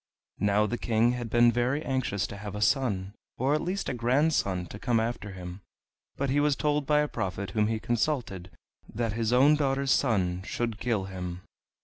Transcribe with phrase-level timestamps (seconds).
[0.39, 3.93] Now the King had been very anxious to have a son, or at least a
[3.93, 5.61] grandson, to come after him,
[6.17, 8.49] but he was told by a prophet whom he consulted
[8.91, 11.43] that his own daughter's son should kill him.